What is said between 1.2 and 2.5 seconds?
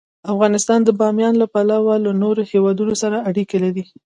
له پلوه له نورو